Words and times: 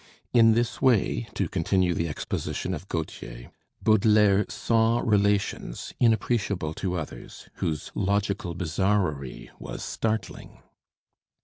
In 0.33 0.53
this 0.55 0.81
way, 0.81 1.27
to 1.35 1.47
continue 1.47 1.93
the 1.93 2.07
exposition 2.07 2.73
of 2.73 2.89
Gautier, 2.89 3.51
Baudelaire 3.83 4.47
saw 4.49 4.99
relations 5.05 5.93
inappreciable 5.99 6.73
to 6.73 6.95
others, 6.97 7.49
whose 7.57 7.91
logical 7.93 8.55
bizarrerie 8.55 9.51
was 9.59 9.83
startling. 9.83 10.57